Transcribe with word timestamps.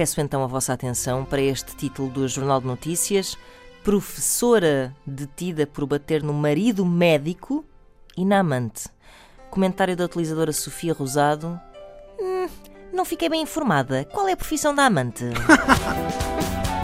Peço 0.00 0.18
então 0.22 0.42
a 0.42 0.46
vossa 0.46 0.72
atenção 0.72 1.26
para 1.26 1.42
este 1.42 1.76
título 1.76 2.08
do 2.08 2.26
Jornal 2.26 2.58
de 2.58 2.66
Notícias: 2.66 3.36
Professora 3.84 4.96
detida 5.06 5.66
por 5.66 5.84
bater 5.84 6.22
no 6.22 6.32
marido 6.32 6.86
médico 6.86 7.62
e 8.16 8.24
na 8.24 8.38
amante. 8.38 8.88
Comentário 9.50 9.94
da 9.94 10.06
utilizadora 10.06 10.54
Sofia 10.54 10.94
Rosado. 10.94 11.60
Hum, 12.18 12.48
não 12.94 13.04
fiquei 13.04 13.28
bem 13.28 13.42
informada. 13.42 14.06
Qual 14.06 14.26
é 14.26 14.32
a 14.32 14.36
profissão 14.38 14.74
da 14.74 14.86
amante? 14.86 15.26